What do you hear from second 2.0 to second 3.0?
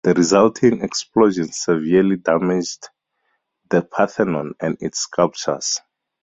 damaged